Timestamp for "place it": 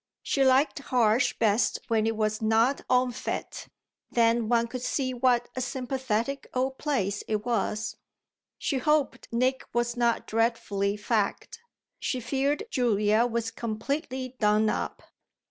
6.79-7.45